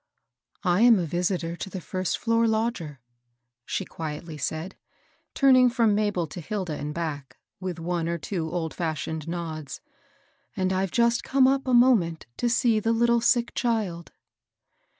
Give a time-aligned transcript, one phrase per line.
[0.63, 2.99] "I am visitor to the first floor lodger,"
[3.67, 4.75] she qui etly said,
[5.35, 9.91] turning from Mabel to Hilda and back, with one or two old &shioned nods, ^^
[10.57, 14.11] and I've just come up a moment to see the little sick child."